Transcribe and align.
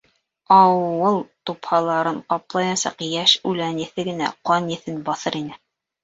Ауыл 0.53 1.17
тупһаларын 1.49 2.15
ҡаплаясаҡ 2.33 3.03
йәш 3.07 3.33
үлән 3.51 3.77
еҫе 3.83 4.05
генә 4.09 4.31
ҡан 4.51 4.71
еҫен 4.77 4.97
баҫыр 5.11 5.39
ине. 5.41 5.59